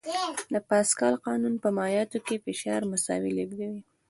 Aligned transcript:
د 0.53 0.55
پاسکال 0.69 1.15
قانون 1.27 1.53
په 1.63 1.69
مایعاتو 1.77 2.19
کې 2.27 2.43
فشار 2.45 2.81
مساوي 2.91 3.31
لېږدوي. 3.37 3.81